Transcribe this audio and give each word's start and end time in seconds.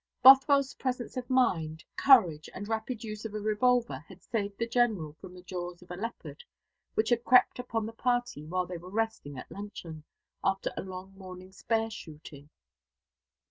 Bothwell's 0.23 0.73
presence 0.73 1.15
of 1.15 1.29
mind, 1.29 1.83
courage, 1.95 2.49
and 2.55 2.67
rapid 2.67 3.03
use 3.03 3.23
of 3.23 3.35
a 3.35 3.39
revolver 3.39 3.99
had 4.07 4.23
saved 4.23 4.57
the 4.57 4.65
General 4.67 5.13
from 5.21 5.35
the 5.35 5.43
jaws 5.43 5.83
of 5.83 5.91
a 5.91 5.95
leopard, 5.95 6.43
which 6.95 7.09
had 7.09 7.23
crept 7.23 7.59
upon 7.59 7.85
the 7.85 7.93
party 7.93 8.43
while 8.47 8.65
they 8.65 8.79
were 8.79 8.89
resting 8.89 9.37
at 9.37 9.51
luncheon, 9.51 10.03
after 10.43 10.71
a 10.75 10.81
long 10.81 11.13
morning's 11.15 11.61
bear 11.61 11.91
shooting. 11.91 12.49